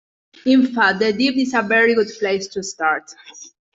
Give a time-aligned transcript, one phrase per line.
[0.47, 3.13] In fact, the Deep is a very good place to start.